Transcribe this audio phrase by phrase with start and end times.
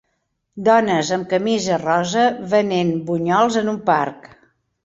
[0.67, 2.25] dones amb camisa rosa
[2.57, 4.31] venent bunyols en un parc.